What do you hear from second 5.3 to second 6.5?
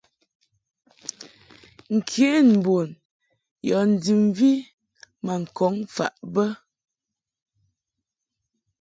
ŋkɔŋ faʼ bə.